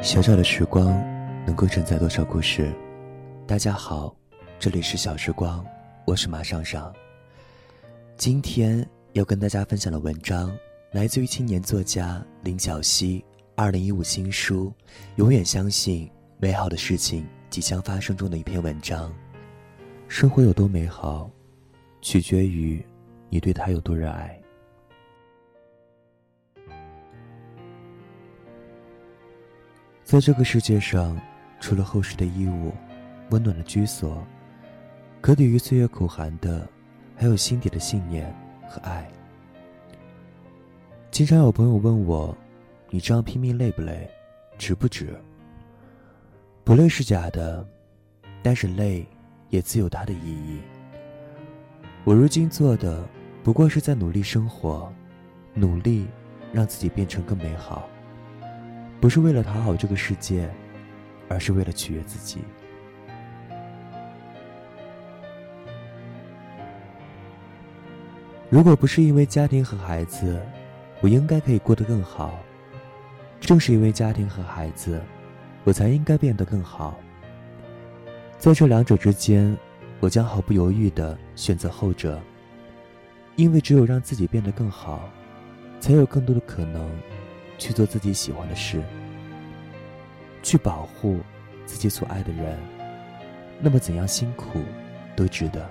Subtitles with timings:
[0.00, 0.86] 小小的时光，
[1.44, 2.72] 能够承载多少故事？
[3.48, 4.14] 大家好，
[4.56, 5.66] 这里是小时光，
[6.06, 6.94] 我是马上上。
[8.16, 10.56] 今天要跟大家分享的文章，
[10.92, 13.24] 来自于青年作家林小溪
[13.56, 14.72] 二零一五新书
[15.16, 19.12] 《永远相信美好的事情即将发生》中的一篇文章。
[20.06, 21.28] 生活有多美好，
[22.00, 22.80] 取决于
[23.28, 24.40] 你对它有多热爱。
[30.08, 31.20] 在这个世界上，
[31.60, 32.72] 除了厚实的衣物、
[33.28, 34.26] 温暖的居所，
[35.20, 36.66] 可抵御岁月苦寒的，
[37.14, 38.34] 还有心底的信念
[38.66, 39.06] 和爱。
[41.10, 42.34] 经常有朋友问我
[42.88, 44.08] ：“你这样拼命累不累？
[44.56, 45.14] 值不值？”
[46.64, 47.62] 不累是假的，
[48.42, 49.06] 但是累
[49.50, 50.58] 也自有它的意义。
[52.04, 53.06] 我如今做的，
[53.44, 54.90] 不过是在努力生活，
[55.52, 56.06] 努力
[56.50, 57.86] 让自己变成更美好。
[59.00, 60.50] 不是为了讨好这个世界，
[61.28, 62.40] 而是为了取悦自己。
[68.50, 70.40] 如果不是因为家庭和孩子，
[71.00, 72.38] 我应该可以过得更好。
[73.40, 75.00] 正是因为家庭和孩子，
[75.64, 76.98] 我才应该变得更好。
[78.36, 79.56] 在这两者之间，
[80.00, 82.20] 我将毫不犹豫的选择后者。
[83.36, 85.08] 因为只有让自己变得更好，
[85.78, 86.90] 才有更多的可能。
[87.58, 88.82] 去做自己喜欢的事，
[90.42, 91.18] 去保护
[91.66, 92.58] 自己所爱的人，
[93.60, 94.62] 那么怎样辛苦
[95.16, 95.68] 都值得。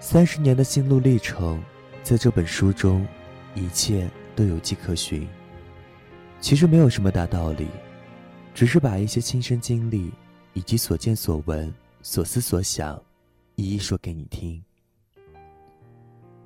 [0.00, 1.62] 三十年的心路历程，
[2.02, 3.06] 在这本书中，
[3.54, 5.26] 一切都有迹可循。
[6.40, 7.68] 其实没有什么大道理，
[8.52, 10.12] 只是把一些亲身经历
[10.52, 13.02] 以及所见所闻、所思所想，
[13.54, 14.62] 一一说给你听。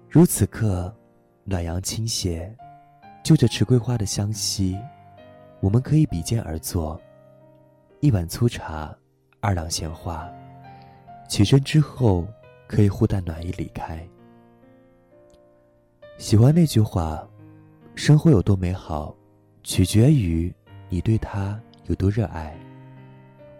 [0.09, 0.95] 如此刻。
[1.49, 2.47] 暖阳倾泻，
[3.25, 4.79] 就着迟桂花的香息，
[5.61, 7.01] 我们可以比肩而坐，
[8.01, 8.95] 一碗粗茶，
[9.41, 10.31] 二两闲话，
[11.27, 12.29] 起身之后
[12.67, 14.07] 可以互带暖意离开。
[16.19, 17.27] 喜欢那句话
[17.97, 19.17] ：“生活有多美好，
[19.63, 20.55] 取决于
[20.91, 22.55] 你对它有多热爱。”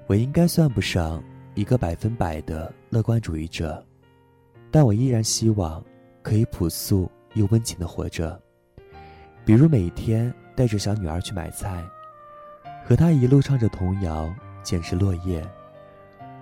[0.07, 1.25] 我应该算不上
[1.55, 3.83] 一个百分百的乐观主义者，
[4.71, 5.83] 但我依然希望
[6.23, 7.11] 可以朴素。
[7.35, 8.41] 又温情的活着，
[9.45, 11.85] 比如每天带着小女儿去买菜，
[12.85, 15.47] 和她一路唱着童谣，捡拾落叶，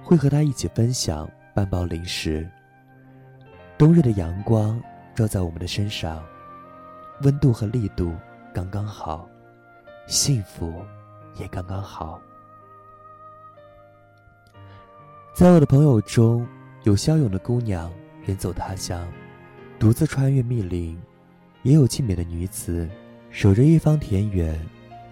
[0.03, 2.49] 会和她一起分享半包零食。
[3.77, 4.81] 冬日的阳光
[5.15, 6.25] 照在我们的身上，
[7.23, 8.15] 温度和力度
[8.55, 9.29] 刚刚好，
[10.07, 10.83] 幸福
[11.35, 12.21] 也刚刚好。
[15.35, 16.49] 在我的朋友中
[16.85, 17.93] 有骁勇的姑娘
[18.25, 19.07] 远走他乡。
[19.79, 20.99] 独自穿越密林，
[21.63, 22.89] 也有静美的女子，
[23.31, 24.59] 守着一方田园，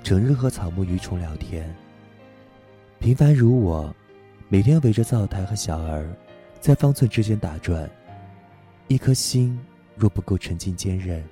[0.02, 1.72] 整日和草木鱼虫聊天。
[2.98, 3.94] 平凡如我，
[4.48, 6.08] 每天围着灶台和小儿，
[6.60, 7.88] 在方寸之间打转。
[8.88, 9.58] 一颗心
[9.96, 11.22] 若不够沉静坚韧，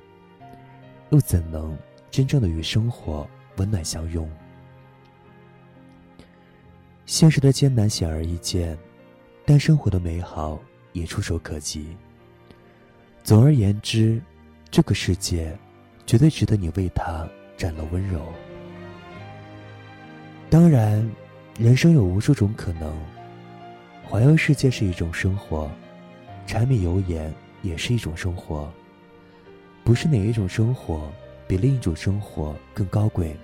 [1.08, 1.76] 又怎能
[2.10, 3.26] 真正的与生活
[3.56, 4.30] 温暖相拥？
[7.06, 8.78] 现实的艰难显而易见，
[9.46, 10.60] 但生活的美好
[10.92, 11.96] 也触手可及。
[13.24, 14.20] 总而言之，
[14.70, 15.56] 这个世界
[16.04, 18.20] 绝对值得你为它展露温柔。
[20.50, 21.08] 当然，
[21.56, 22.92] 人生有无数种可能，
[24.04, 25.70] 环游世界是一种生活，
[26.46, 27.32] 柴米油盐
[27.62, 28.70] 也是一种生活。
[29.84, 31.10] 不是哪一种生活
[31.46, 33.36] 比另一种生活更高贵，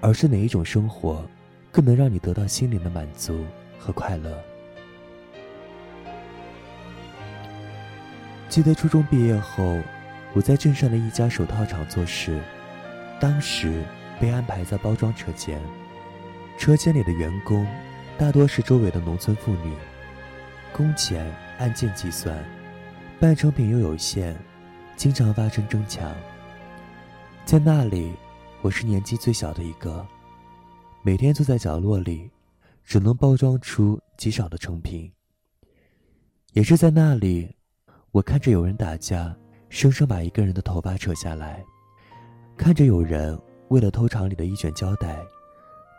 [0.00, 1.24] 而是哪一种生活
[1.70, 3.44] 更能让你得到心灵的满足
[3.78, 4.42] 和快乐。
[8.48, 9.78] 记得初中毕业后，
[10.32, 12.40] 我在镇上的一家手套厂做事，
[13.20, 13.84] 当时
[14.18, 15.60] 被安排在包装车间。
[16.56, 17.66] 车间里的员工
[18.16, 19.74] 大多是周围的农村妇女，
[20.72, 22.42] 工钱按件计算，
[23.20, 24.34] 半成品又有限，
[24.96, 26.10] 经常发生争抢。
[27.44, 28.14] 在那里，
[28.62, 30.04] 我是年纪最小的一个，
[31.02, 32.30] 每天坐在角落里，
[32.82, 35.12] 只能包装出极少的成品。
[36.54, 37.57] 也是在那里。
[38.10, 39.36] 我看着有人打架，
[39.68, 41.62] 生生把一个人的头发扯下来；
[42.56, 43.38] 看着有人
[43.68, 45.22] 为了偷厂里的一卷胶带，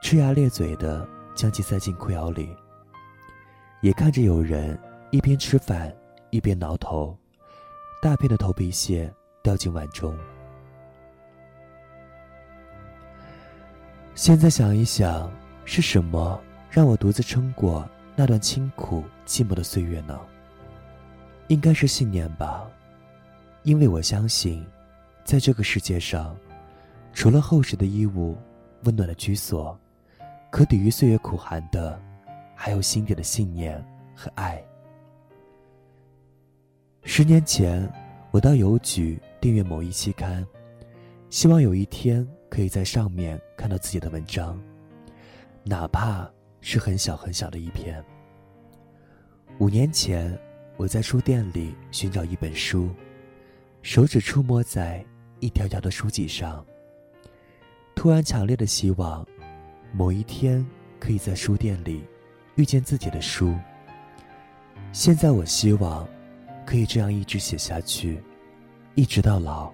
[0.03, 2.47] 呲牙咧嘴的将其塞进裤腰里；
[3.81, 4.77] 也看着有人
[5.11, 5.95] 一边吃饭
[6.31, 7.15] 一边挠头，
[8.01, 9.13] 大片的头皮屑
[9.44, 10.17] 掉进碗中。
[14.15, 15.31] 现在想一想，
[15.63, 16.41] 是什么
[16.71, 20.19] 让我独自撑过那段清苦寂寞的岁月呢？
[21.49, 22.69] 应该是信念吧，
[23.63, 24.63] 因为我相信，
[25.23, 26.37] 在这个世界上，
[27.11, 28.37] 除了厚实的衣物、
[28.83, 29.77] 温暖的居所，
[30.51, 31.99] 可抵御岁月苦寒的，
[32.55, 33.83] 还有心底的信念
[34.15, 34.63] 和爱。
[37.03, 37.91] 十年前，
[38.29, 40.45] 我到邮局订阅某一期刊，
[41.31, 44.61] 希望有一天可以在上面看到自己的文章，
[45.63, 46.29] 哪怕
[46.61, 48.03] 是很小很小的一篇。
[49.57, 50.39] 五年前，
[50.79, 52.89] 我在书店里寻找一本书，
[53.81, 55.05] 手指触摸在
[55.41, 56.65] 一条条的书籍上，
[57.93, 59.27] 突然强烈的希望，
[59.91, 60.65] 某一天
[60.97, 62.05] 可以在书店里
[62.55, 63.53] 遇见自己的书。
[64.93, 66.07] 现在，我希望。
[66.65, 68.21] 可以这样一直写下去，
[68.93, 69.73] 一直到老。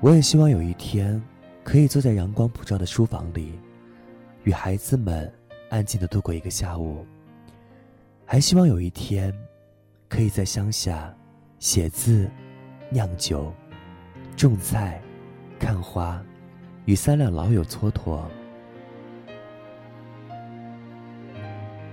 [0.00, 1.22] 我也希望有一天，
[1.62, 3.52] 可以坐在阳光普照的书房里，
[4.42, 5.32] 与孩子们
[5.70, 7.06] 安静的度过一个下午。
[8.24, 9.32] 还希望有一天，
[10.08, 11.14] 可以在乡下
[11.58, 12.30] 写字、
[12.90, 13.52] 酿酒、
[14.36, 15.00] 种菜、
[15.58, 16.22] 看花，
[16.84, 18.24] 与三两老友蹉跎。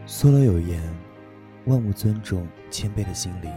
[0.05, 0.81] 梭罗有言
[1.65, 3.51] ：“万物尊重谦卑的心灵。”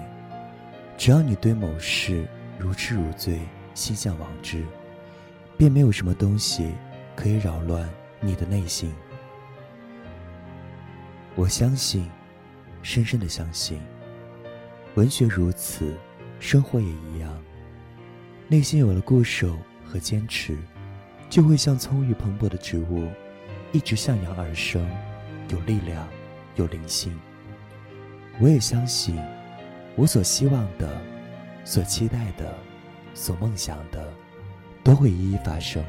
[0.96, 2.26] 只要你对某事
[2.58, 3.40] 如痴如醉、
[3.74, 4.64] 心向往之，
[5.58, 6.72] 便没有什么东西
[7.14, 7.86] 可以扰乱
[8.20, 8.94] 你的内心。
[11.34, 12.08] 我相信，
[12.80, 13.78] 深深的相信，
[14.96, 15.94] 文学如此，
[16.40, 17.30] 生活也一样。
[18.48, 20.56] 内心有了固守和坚持，
[21.28, 23.06] 就会像葱郁蓬勃的植物，
[23.72, 24.88] 一直向阳而生，
[25.50, 26.08] 有力量，
[26.54, 27.14] 有灵性。
[28.40, 29.22] 我也相信。
[29.96, 30.98] 我所希望的，
[31.64, 32.54] 所期待的，
[33.12, 34.10] 所梦想的，
[34.82, 35.84] 都会一一发生。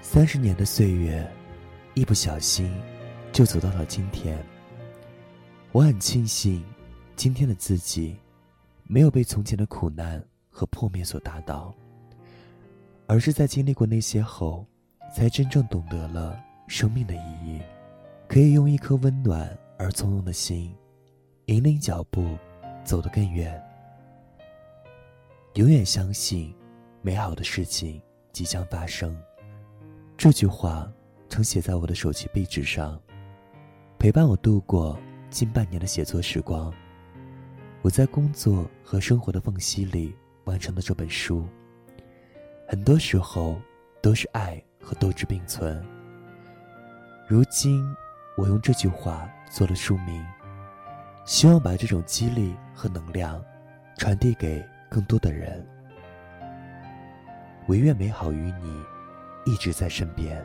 [0.00, 1.24] 三十年的岁月，
[1.94, 2.72] 一不小心，
[3.32, 4.36] 就走到了今天。
[5.72, 6.64] 我很庆幸，
[7.14, 8.16] 今天的自己，
[8.82, 10.20] 没有被从前的苦难
[10.50, 11.72] 和破灭所打倒，
[13.06, 14.66] 而是在经历过那些后，
[15.14, 16.36] 才真正懂得了
[16.66, 17.60] 生命的意义，
[18.26, 19.56] 可以用一颗温暖。
[19.78, 20.74] 而从容的心，
[21.46, 22.36] 引领脚步，
[22.84, 23.58] 走得更远。
[25.54, 26.54] 永远相信，
[27.00, 29.16] 美好的事情即将发生。
[30.18, 30.92] 这句话
[31.30, 33.00] 曾写在我的手机壁纸上，
[33.98, 34.98] 陪伴我度过
[35.30, 36.72] 近半年的写作时光。
[37.82, 41.46] 我在工作和生活的缝隙里完成了这本书。
[42.68, 43.58] 很多时候，
[44.02, 45.82] 都是爱和斗志并存。
[47.28, 47.84] 如今。
[48.36, 50.24] 我用这句话做了书名，
[51.26, 53.44] 希望把这种激励和能量
[53.98, 55.66] 传递给更多的人。
[57.66, 58.82] 唯愿美好与你
[59.44, 60.42] 一直在身边。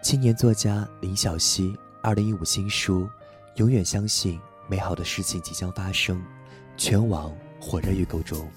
[0.00, 3.02] 青年作家林小溪，二零一五新书
[3.56, 6.16] 《永远相信美好的事情即将发生》，
[6.74, 7.30] 全网
[7.60, 8.48] 火热预购中。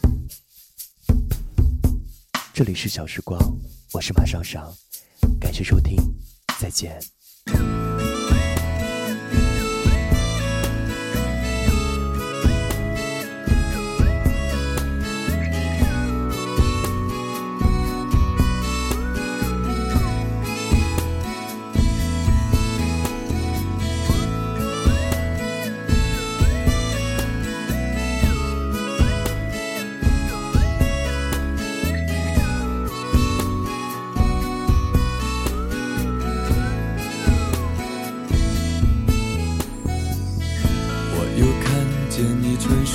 [2.54, 3.38] 这里是小时光，
[3.92, 4.74] 我是马尚尚，
[5.42, 5.98] 感谢收听。
[6.58, 6.98] 再见。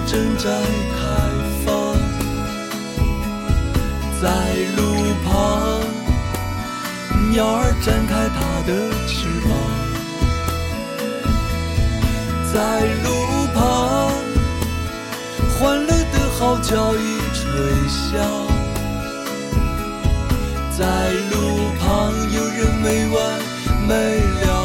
[0.00, 1.00] 正在开
[1.64, 1.94] 放
[4.20, 4.28] 在
[4.76, 4.80] 路
[5.24, 5.80] 旁
[7.30, 8.70] 鸟儿展开它的
[9.06, 9.50] 翅膀
[12.52, 12.56] 在
[13.04, 13.58] 路旁
[15.58, 17.42] 欢乐的号角已吹
[17.88, 18.12] 响
[20.76, 23.40] 在路旁有人没完
[23.86, 23.92] 没
[24.44, 24.61] 了。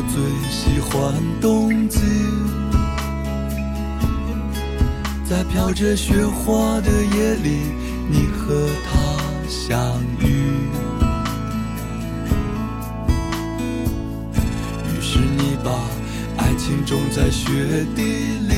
[0.00, 1.98] 冬，你说最喜欢冬季，
[5.28, 7.60] 在飘着雪花的夜里，
[8.08, 8.98] 你和他
[9.48, 9.78] 相
[10.20, 10.24] 遇。
[14.86, 15.70] 于是你把
[16.38, 18.02] 爱情种在雪地
[18.48, 18.54] 里，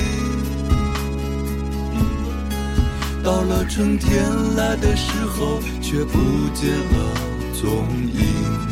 [3.23, 4.23] 到了春天
[4.57, 6.19] 来的时候，却不
[6.55, 7.15] 见了
[7.55, 7.71] 踪
[8.15, 8.72] 影。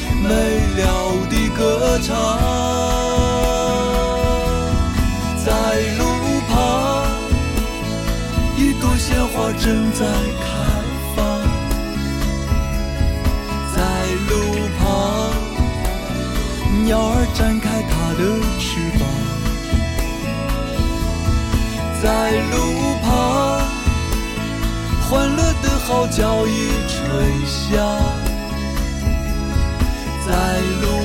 [0.23, 0.29] 没
[0.77, 0.81] 了
[1.29, 2.13] 的歌唱，
[5.43, 5.49] 在
[5.97, 6.01] 路
[6.47, 6.53] 旁，
[8.55, 10.05] 一朵鲜花正在
[10.39, 10.45] 开
[11.15, 11.19] 放，
[13.75, 13.77] 在
[14.29, 14.31] 路
[14.77, 14.79] 旁，
[16.85, 18.21] 鸟儿展开它的
[18.59, 19.01] 翅膀，
[22.01, 22.05] 在
[22.51, 22.55] 路
[23.01, 23.09] 旁，
[25.09, 26.49] 欢乐的号角已
[26.87, 26.95] 吹
[27.47, 28.20] 响。
[30.61, 31.00] 在路